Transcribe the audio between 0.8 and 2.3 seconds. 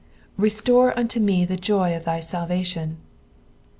uito me the joy of tky